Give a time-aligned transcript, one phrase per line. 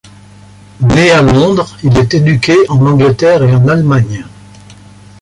[0.79, 4.25] Né à Londres, il est éduqué en Angleterre et en Allemagne.